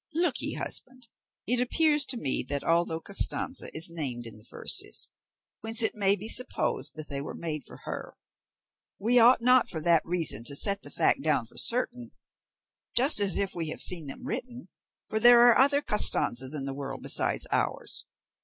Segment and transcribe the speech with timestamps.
[0.15, 1.07] "Look ye, husband,
[1.45, 5.09] it appears to me that although Costanza is named in the verses,
[5.59, 8.17] whence it may be supposed that they were made for her,
[8.97, 12.13] we ought not for that reason to set the fact down for certain,
[12.97, 14.69] just as if we had seen them written,
[15.07, 18.05] for there are other Costanzas in the world besides ours.